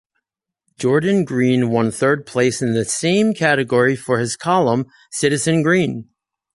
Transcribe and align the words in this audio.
Jordan 0.79 1.25
Green 1.25 1.69
won 1.69 1.91
third 1.91 2.25
place 2.25 2.59
in 2.59 2.73
the 2.73 2.85
same 2.85 3.35
category 3.35 3.95
for 3.95 4.17
his 4.17 4.35
column 4.35 4.87
Citizen 5.11 5.61
Green. 5.61 6.09